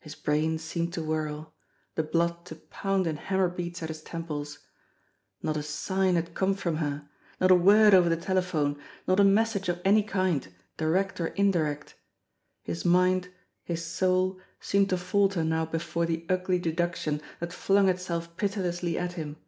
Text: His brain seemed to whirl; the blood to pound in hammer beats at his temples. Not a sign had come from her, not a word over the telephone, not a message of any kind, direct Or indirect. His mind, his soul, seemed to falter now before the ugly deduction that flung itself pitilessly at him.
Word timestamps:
His 0.00 0.14
brain 0.14 0.58
seemed 0.58 0.92
to 0.92 1.02
whirl; 1.02 1.54
the 1.94 2.02
blood 2.02 2.44
to 2.44 2.54
pound 2.56 3.06
in 3.06 3.16
hammer 3.16 3.48
beats 3.48 3.82
at 3.82 3.88
his 3.88 4.02
temples. 4.02 4.58
Not 5.42 5.56
a 5.56 5.62
sign 5.62 6.16
had 6.16 6.34
come 6.34 6.54
from 6.54 6.76
her, 6.76 7.08
not 7.40 7.50
a 7.50 7.54
word 7.54 7.94
over 7.94 8.10
the 8.10 8.18
telephone, 8.18 8.78
not 9.08 9.18
a 9.18 9.24
message 9.24 9.70
of 9.70 9.80
any 9.82 10.02
kind, 10.02 10.46
direct 10.76 11.22
Or 11.22 11.28
indirect. 11.28 11.94
His 12.64 12.84
mind, 12.84 13.28
his 13.64 13.82
soul, 13.82 14.38
seemed 14.60 14.90
to 14.90 14.98
falter 14.98 15.42
now 15.42 15.64
before 15.64 16.04
the 16.04 16.26
ugly 16.28 16.58
deduction 16.58 17.22
that 17.38 17.50
flung 17.50 17.88
itself 17.88 18.36
pitilessly 18.36 18.98
at 18.98 19.14
him. 19.14 19.38